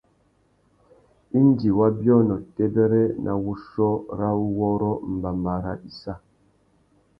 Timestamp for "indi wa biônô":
1.39-2.37